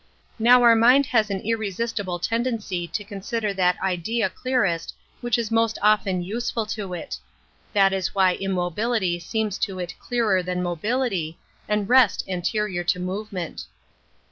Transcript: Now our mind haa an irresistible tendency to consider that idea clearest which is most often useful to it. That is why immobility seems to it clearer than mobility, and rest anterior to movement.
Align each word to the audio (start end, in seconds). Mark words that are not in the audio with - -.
Now 0.39 0.63
our 0.63 0.75
mind 0.75 1.05
haa 1.05 1.25
an 1.29 1.41
irresistible 1.41 2.17
tendency 2.17 2.87
to 2.87 3.03
consider 3.03 3.53
that 3.53 3.79
idea 3.83 4.31
clearest 4.31 4.95
which 5.19 5.37
is 5.37 5.51
most 5.51 5.77
often 5.83 6.23
useful 6.23 6.65
to 6.73 6.95
it. 6.95 7.19
That 7.73 7.93
is 7.93 8.15
why 8.15 8.33
immobility 8.33 9.19
seems 9.19 9.59
to 9.59 9.77
it 9.77 9.93
clearer 9.99 10.41
than 10.41 10.63
mobility, 10.63 11.37
and 11.69 11.87
rest 11.87 12.23
anterior 12.27 12.83
to 12.83 12.99
movement. 12.99 13.65